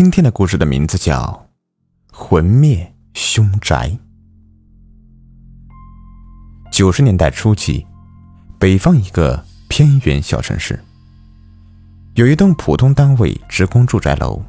[0.00, 1.46] 今天的故事的名字叫
[2.16, 3.90] 《魂灭凶宅》。
[6.72, 7.86] 九十年代初期，
[8.58, 10.82] 北方一个偏远小城市，
[12.14, 14.42] 有一栋普通单位职工住宅楼，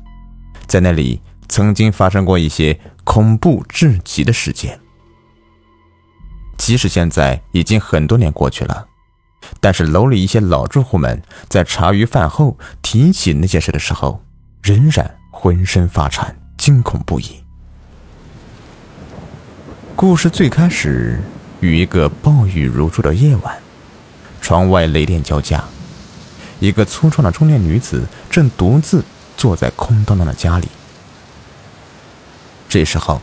[0.68, 4.80] 在那里曾经发生过一些恐怖至极的事件。
[6.58, 8.88] 即使现在已经很多年过去了，
[9.60, 14.24] 但是楼里一些老住户们在茶余饭后提起那件事的时候，
[14.64, 15.18] 仍然。
[15.44, 17.42] 浑身发颤，惊恐不已。
[19.96, 21.20] 故事最开始
[21.62, 23.58] 于一个暴雨如注的夜晚，
[24.40, 25.64] 窗外雷电交加，
[26.60, 29.04] 一个粗壮的中年女子正独自
[29.36, 30.68] 坐在空荡荡的家里。
[32.70, 33.20] 这时候，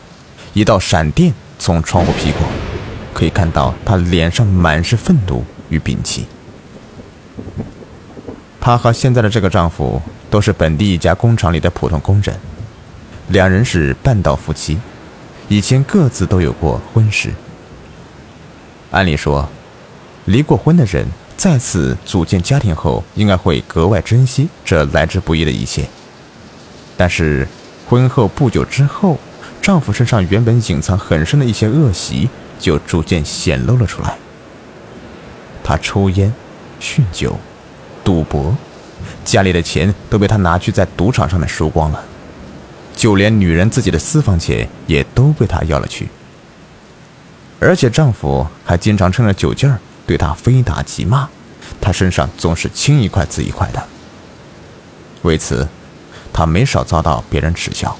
[0.51, 2.41] 一道闪电从窗户劈过，
[3.13, 6.25] 可以看到她脸上满是愤怒与摒弃。
[8.59, 10.01] 她和现在的这个丈夫。
[10.29, 12.35] 都是本地一家工厂里的普通工人，
[13.29, 14.77] 两人是半道夫妻，
[15.47, 17.31] 以前各自都有过婚事。
[18.91, 19.49] 按理说，
[20.25, 25.87] 离过婚的人再次组建家庭后，应该会格外珍惜这来之不易的一切。
[26.95, 27.47] 但是，
[27.87, 29.17] 婚后不久之后，
[29.61, 34.17] 丈夫身上原本隐藏很深的一些恶习就逐渐显露了出来。
[35.63, 36.33] 他抽烟、
[36.79, 37.37] 酗酒、
[38.03, 38.55] 赌博。
[39.23, 42.03] 家里的钱都被他拿去在赌场上面输光了，
[42.95, 46.09] 就连女人自己的私房钱也都被他要了去。
[47.59, 51.27] 而且丈夫还经常趁着酒劲儿对她非打即骂，
[51.81, 53.87] 她身上总是青一块紫一块的。
[55.23, 55.67] 为此，
[56.31, 57.97] 她没少遭到别人耻笑。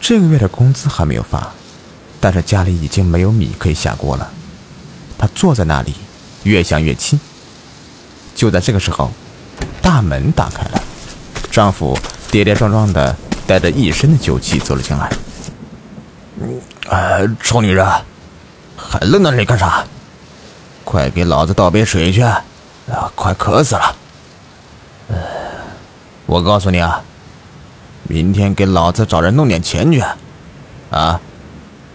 [0.00, 1.52] 这个月的工资还没有发，
[2.20, 4.32] 但是家里已经没有米可以下锅了。
[5.18, 5.94] 她坐在那里，
[6.44, 7.18] 越想越气。
[8.42, 9.08] 就在这个时候，
[9.80, 10.82] 大门打开了，
[11.48, 11.96] 丈夫
[12.28, 13.14] 跌跌撞撞的
[13.46, 15.12] 带着一身的酒气走了进来。
[16.88, 17.86] 呃，臭女人，
[18.76, 19.84] 还愣在那里干啥？
[20.82, 22.20] 快给老子倒杯水去！
[22.20, 22.42] 啊，
[23.14, 23.94] 快渴死了！
[26.26, 27.00] 我告诉你啊，
[28.08, 30.02] 明天给老子找人弄点钱去！
[30.90, 31.20] 啊，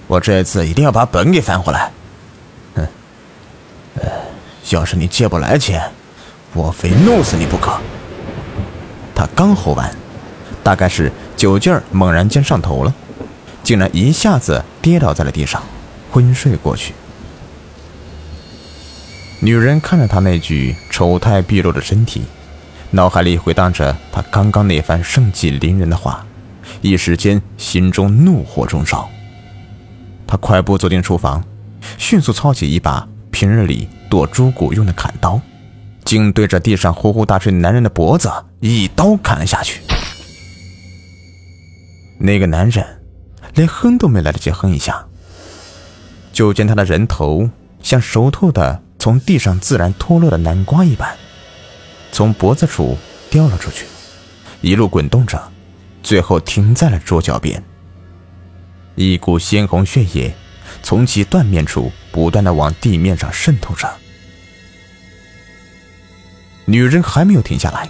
[0.07, 1.91] 我这次一定要把本给翻回来！
[2.75, 2.88] 哼，
[3.95, 4.03] 呃
[4.69, 5.83] 要是你借不来钱。
[6.53, 7.79] 我非弄死你不可！
[9.13, 9.95] 他刚吼完，
[10.63, 12.93] 大概是酒劲儿猛然间上头了，
[13.63, 15.61] 竟然一下子跌倒在了地上，
[16.11, 16.93] 昏睡过去。
[19.39, 22.23] 女人看着他那具丑态毕露的身体，
[22.91, 26.25] 脑海里回荡着他刚刚那番盛气凌人的话，
[26.81, 29.07] 一时间心中怒火中烧。
[30.25, 31.43] 他快步走进厨房，
[31.97, 35.39] 迅速操起一把平日里剁猪骨用的砍刀。
[36.07, 38.31] 竟对着地上呼呼大睡男人的脖子
[38.62, 39.81] 一刀砍了下去。
[42.18, 42.85] 那个男人
[43.56, 45.06] 连哼都没来得及哼一下，
[46.31, 47.50] 就见他的人头
[47.84, 51.13] 像熟透的从地上自然脱落的南瓜一般，
[52.13, 52.97] 从脖子处
[53.29, 53.85] 掉了出去，
[54.62, 55.51] 一路滚动着，
[56.01, 57.62] 最后停在了桌角边。
[58.95, 60.34] 一股鲜红血液
[60.81, 63.94] 从其断面处不断的往地面上渗透着。
[66.69, 67.89] 女人还没有停下来，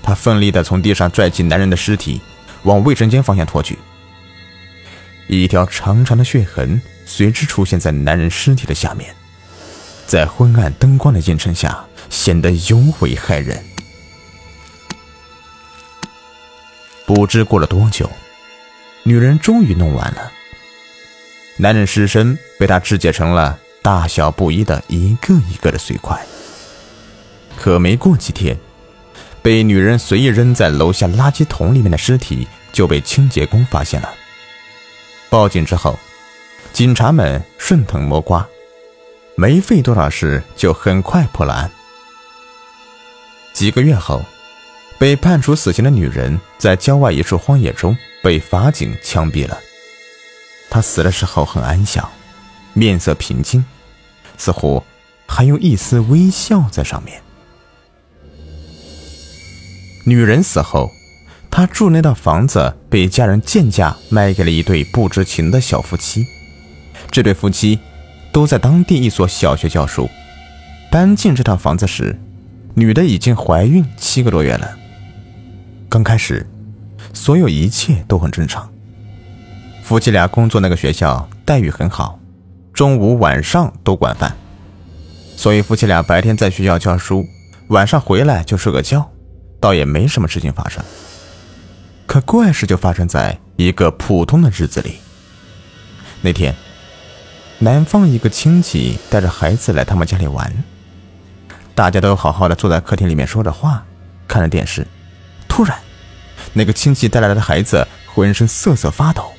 [0.00, 2.20] 她奋力地从地上拽起男人的尸体，
[2.62, 3.76] 往卫生间方向拖去。
[5.26, 9.12] 一条长长的血痕随之出现在男人尸体的下面，
[10.06, 13.60] 在昏暗灯光的映衬下，显得尤为骇人。
[17.04, 18.08] 不知过了多久，
[19.02, 20.30] 女人终于弄完了。
[21.56, 26.24] 男人尸身被她肢解成了大小不一的一个一个的碎块。
[27.56, 28.56] 可没过几天，
[29.42, 34.14] 被女人随意扔在楼下垃圾桶里面的尸体就被清洁工发现了。
[35.28, 35.98] 报警之后，
[36.72, 38.46] 警察们顺藤摸瓜，
[39.34, 41.70] 没费多少事就很快破了案。
[43.52, 44.22] 几个月后，
[44.98, 49.58] 被判处死刑的女人在郊外一处荒野中被法警枪毙了。
[50.70, 52.08] 她死的时候很安详，
[52.74, 53.64] 面色平静，
[54.36, 54.84] 似乎
[55.26, 57.20] 还有一丝微笑在上面。
[60.08, 60.92] 女人死后，
[61.50, 66.24] 她住那套房子被家人贱价卖给了一对不知情的小夫妻。
[67.10, 67.80] 这对夫妻
[68.30, 70.08] 都在当地一所小学教书。
[70.92, 72.16] 搬进这套房子时，
[72.74, 74.78] 女的已经怀孕七个多月了。
[75.88, 76.46] 刚开始，
[77.12, 78.70] 所有一切都很正常。
[79.82, 82.20] 夫妻俩工作那个学校待遇很好，
[82.72, 84.36] 中午晚上都管饭，
[85.36, 87.26] 所以夫妻俩白天在学校教书，
[87.70, 89.10] 晚上回来就睡个觉。
[89.60, 90.82] 倒也没什么事情发生。
[92.06, 94.98] 可怪事就发生在一个普通的日子里。
[96.20, 96.54] 那天，
[97.58, 100.52] 南方一个亲戚带着孩子来他们家里玩，
[101.74, 103.84] 大家都好好的坐在客厅里面说着话，
[104.28, 104.86] 看着电视。
[105.48, 105.76] 突然，
[106.52, 109.32] 那个亲戚带来的孩子浑身瑟瑟发抖，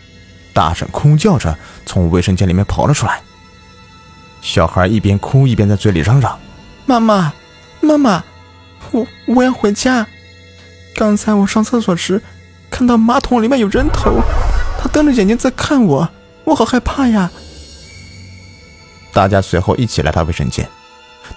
[0.53, 3.21] 大声哭叫着从卫生间里面跑了出来。
[4.41, 6.39] 小孩一边哭一边在嘴里嚷嚷
[6.85, 7.33] ：“妈妈，
[7.81, 8.23] 妈妈，
[8.91, 10.07] 我我要回家。
[10.95, 12.21] 刚才我上厕所时。”
[12.69, 14.21] 看到马桶里面有人头，
[14.77, 16.07] 他瞪着眼睛在看我，
[16.43, 17.31] 我好害怕呀！
[19.13, 20.67] 大家随后一起来到卫生间，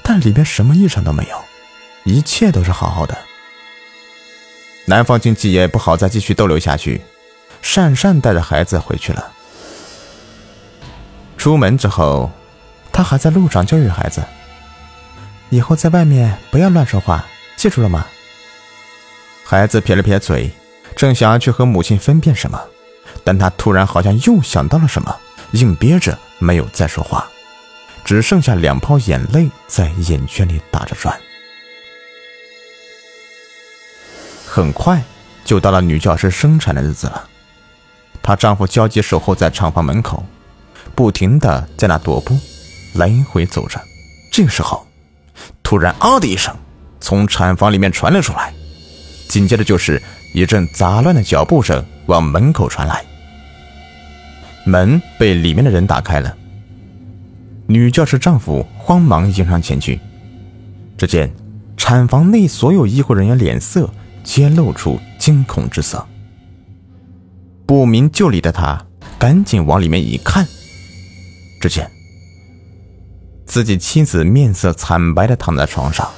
[0.02, 1.40] 但里面什么异常都没有，
[2.02, 3.16] 一切都是好好的。
[4.86, 7.00] 南方亲戚也不好再继续逗留下去，
[7.62, 9.30] 讪讪带着孩子回去了。
[11.38, 12.28] 出门之后，
[12.92, 14.20] 他还在路上教育孩子
[15.48, 17.24] ：“以后在外面不要乱说话，
[17.60, 18.06] 记住了吗？”
[19.44, 20.50] 孩子撇了撇嘴。
[20.96, 22.60] 正想要去和母亲分辨什么，
[23.24, 25.16] 但他突然好像又想到了什么，
[25.52, 27.26] 硬憋着没有再说话，
[28.04, 31.18] 只剩下两泡眼泪在眼圈里打着转。
[34.46, 35.02] 很快
[35.44, 37.26] 就到了女教师生产的日子了，
[38.20, 40.22] 她丈夫焦急守候在厂房门口，
[40.94, 42.36] 不停的在那踱步，
[42.94, 43.80] 来回走着。
[44.30, 44.86] 这个时候，
[45.62, 46.54] 突然“啊”的一声，
[47.00, 48.52] 从产房里面传了出来，
[49.28, 50.00] 紧接着就是。
[50.32, 53.04] 一阵杂乱的脚步声往门口传来，
[54.64, 56.36] 门被里面的人打开了。
[57.66, 59.98] 女教师丈夫慌忙迎上前去，
[60.96, 61.28] 只见
[61.76, 63.92] 产房内所有医护人员脸色
[64.22, 66.06] 皆露出惊恐之色。
[67.66, 68.86] 不明就里的他
[69.18, 70.46] 赶紧往里面一看，
[71.60, 71.90] 只见
[73.46, 76.08] 自己妻子面色惨白的躺在床上，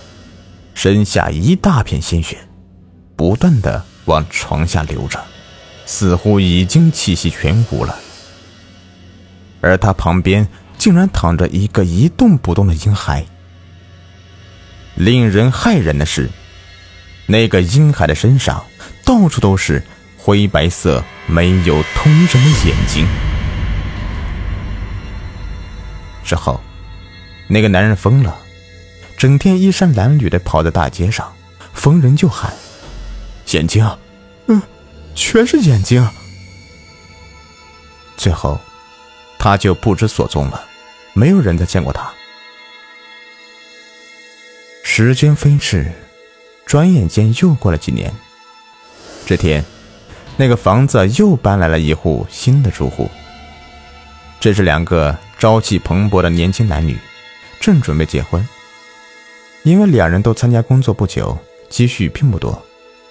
[0.74, 2.38] 身下一大片鲜血，
[3.16, 3.84] 不断的。
[4.06, 5.24] 往床下流着，
[5.86, 7.96] 似乎已经气息全无了。
[9.60, 13.24] 而他旁边竟然躺着一个一动不动的婴孩。
[14.96, 16.28] 令人骇人的是，
[17.26, 18.64] 那个婴孩的身上
[19.04, 19.80] 到处都是
[20.18, 23.06] 灰白色、没有通人的眼睛。
[26.24, 26.60] 之后，
[27.46, 28.36] 那个男人疯了，
[29.22, 31.32] 整天衣衫褴褛的跑在大街上，
[31.72, 32.52] 逢人就喊。
[33.52, 33.88] 眼睛，
[34.48, 34.60] 嗯，
[35.14, 36.04] 全是眼睛。
[38.16, 38.58] 最后，
[39.38, 40.64] 他就不知所踪了，
[41.12, 42.12] 没有人再见过他。
[44.82, 45.92] 时间飞逝，
[46.66, 48.12] 转眼间又过了几年。
[49.24, 49.64] 这天，
[50.36, 53.08] 那个房子又搬来了一户新的住户。
[54.40, 56.98] 这是两个朝气蓬勃的年轻男女，
[57.60, 58.44] 正准备结婚。
[59.62, 61.38] 因为两人都参加工作不久，
[61.68, 62.60] 积蓄并不多。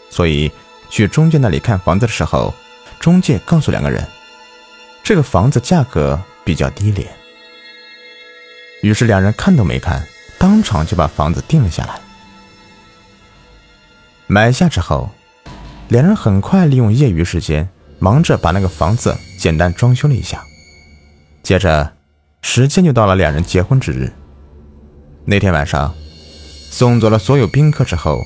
[0.09, 0.51] 所以，
[0.89, 2.53] 去中介那里看房子的时候，
[2.99, 4.05] 中介告诉两个人，
[5.03, 7.07] 这个房子价格比较低廉。
[8.81, 10.05] 于是两人看都没看，
[10.37, 12.01] 当场就把房子定了下来。
[14.27, 15.09] 买下之后，
[15.87, 17.69] 两人很快利用业余时间，
[17.99, 20.43] 忙着把那个房子简单装修了一下。
[21.43, 21.93] 接着，
[22.41, 24.11] 时间就到了两人结婚之日。
[25.23, 25.93] 那天晚上，
[26.71, 28.19] 送走了所有宾客之后。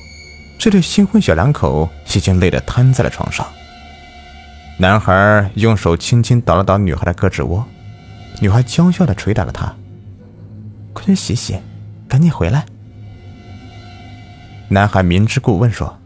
[0.58, 3.46] 这对新婚小两口已经累得瘫在了床上。
[4.78, 7.62] 男孩用手轻轻捣了捣女孩的胳肢窝，
[8.40, 9.74] 女孩娇笑的捶打了他
[10.94, 11.58] ：“快去洗洗，
[12.08, 12.64] 赶紧回来。”
[14.68, 15.98] 男孩明知故问说：“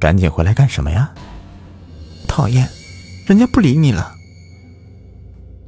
[0.00, 1.10] 赶紧回来干什么呀
[2.26, 2.66] ？”“讨厌，
[3.26, 4.14] 人家不理你了。”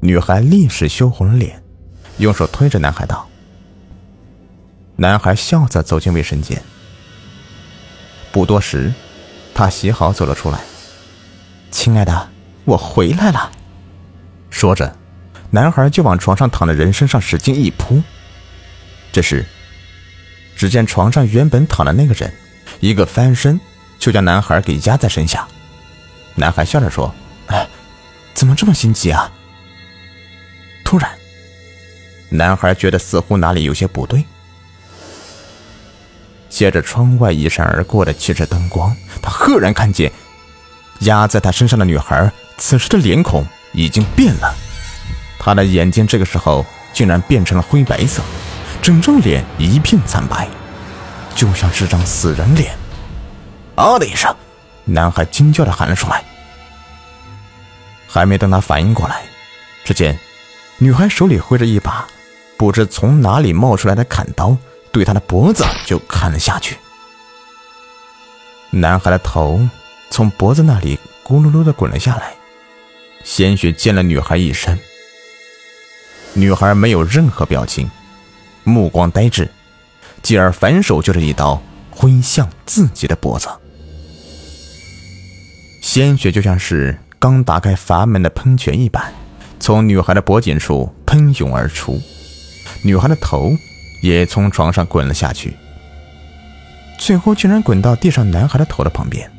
[0.00, 1.62] 女孩立时羞红了脸，
[2.16, 3.28] 用手推着男孩道
[5.02, 6.62] ：“男孩笑着走进卫生间。
[8.30, 8.94] 不多时，
[9.52, 10.60] 他洗好走了出来。
[11.72, 12.30] 亲爱的，
[12.64, 13.50] 我回来了。
[14.48, 14.96] 说着，
[15.50, 18.00] 男孩就往床上躺的人身上使劲一扑。
[19.10, 19.44] 这时，
[20.54, 22.32] 只见床上原本躺的那个人，
[22.78, 23.58] 一个翻身
[23.98, 25.48] 就将男孩给压在身下。
[26.36, 27.12] 男孩笑着说
[27.48, 27.68] ：“哎，
[28.34, 29.28] 怎么这么心急啊？”
[30.86, 31.10] 突然，
[32.28, 34.24] 男孩觉得似乎哪里有些不对。
[36.62, 40.12] 借着窗外一闪而过的汽车灯光，他赫然看见
[41.00, 44.54] 压在他身上的女孩，此时的脸孔已经变了。
[45.40, 48.22] 她的眼睛这个时候竟然变成了灰白色，
[48.80, 50.46] 整张脸一片惨白，
[51.34, 52.72] 就像是张死人脸。
[53.74, 54.32] 啊的一声，
[54.84, 56.22] 男孩惊叫的喊了出来。
[58.06, 59.22] 还没等他反应过来，
[59.82, 60.16] 只见
[60.78, 62.06] 女孩手里挥着一把
[62.56, 64.56] 不知从哪里冒出来的砍刀。
[64.92, 66.76] 对他的脖子就砍了下去，
[68.70, 69.58] 男孩的头
[70.10, 72.34] 从脖子那里咕噜噜的滚了下来，
[73.24, 74.78] 鲜血溅了女孩一身。
[76.34, 77.90] 女孩没有任何表情，
[78.64, 79.50] 目光呆滞，
[80.22, 83.48] 继而反手就是一刀挥向自己的脖子。
[85.80, 89.12] 鲜血就像是刚打开阀门的喷泉一般，
[89.58, 92.00] 从女孩的脖颈处喷涌而出，
[92.82, 93.52] 女孩的头
[94.02, 95.56] 也从床上滚了下去，
[96.98, 99.30] 最后竟然滚到地上男孩的头的旁边。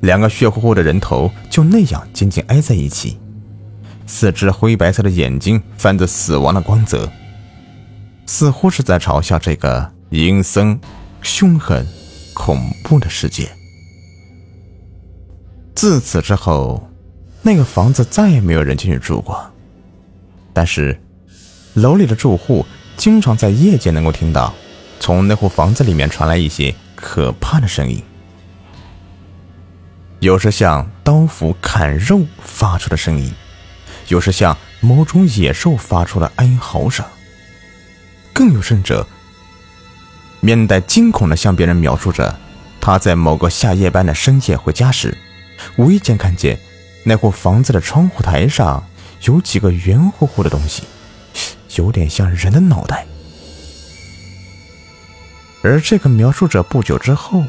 [0.00, 3.18] 两个血乎乎的人头就那样紧紧挨在一起，
[4.06, 7.08] 四只灰白色的眼睛泛着死亡的光泽，
[8.26, 10.80] 似乎是在嘲笑这个阴森、
[11.20, 11.86] 凶狠、
[12.34, 13.48] 恐怖的世界。
[15.74, 16.88] 自此之后，
[17.42, 19.40] 那个房子再也没有人进去住过。
[20.52, 21.00] 但是，
[21.74, 24.52] 楼里的住户经常在夜间能够听到
[25.00, 28.02] 从那户房子里面传来一些可怕的声音，
[30.20, 33.32] 有时像刀斧砍肉发出的声音，
[34.08, 37.04] 有时像某种野兽发出的哀嚎声，
[38.32, 39.06] 更有甚者，
[40.40, 42.38] 面带惊恐的向别人描述着
[42.80, 45.16] 他在某个下夜班的深夜回家时。
[45.76, 46.58] 无意间看见，
[47.04, 48.84] 那户房子的窗户台上
[49.22, 50.84] 有几个圆乎乎的东西，
[51.76, 53.06] 有点像人的脑袋。
[55.62, 57.44] 而这个描述者不久之后，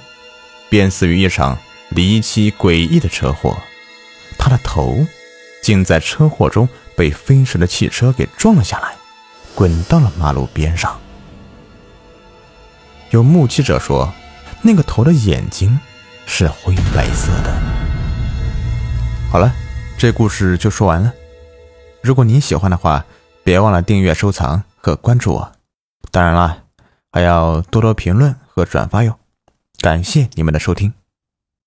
[0.70, 1.58] 便死于一场
[1.90, 3.58] 离奇诡异的车祸，
[4.38, 5.06] 他的头
[5.62, 8.96] 竟在车祸中被飞驰的汽车给撞了下来，
[9.56, 11.00] 滚到了马路边上。
[13.10, 14.14] 有目击者说，
[14.62, 15.80] 那个头的眼睛
[16.26, 17.62] 是灰白色的。
[19.32, 19.52] 好了，
[19.98, 21.12] 这故事就说完了。
[22.02, 23.04] 如果您喜欢的话，
[23.44, 25.52] 别忘了订阅、收藏和关注我。
[26.12, 26.64] 当然啦，
[27.12, 29.20] 还要多多评论和转发哟。
[29.80, 30.94] 感谢你们的收听。